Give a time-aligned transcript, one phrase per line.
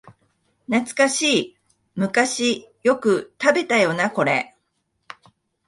[0.67, 1.57] 懐かしい、
[1.93, 4.55] 昔よく食べたよなこれ